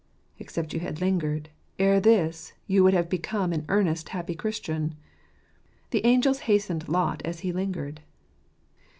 [0.39, 4.95] Except you had lingered, ere this you would have become an earnest, happy Christian."
[5.91, 8.01] The angels hastened Lot as he lingered."